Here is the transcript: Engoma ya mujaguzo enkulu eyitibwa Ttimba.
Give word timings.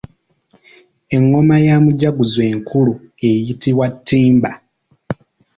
Engoma 1.15 1.55
ya 1.65 1.75
mujaguzo 1.83 2.41
enkulu 2.51 2.93
eyitibwa 3.27 3.85
Ttimba. 3.95 4.51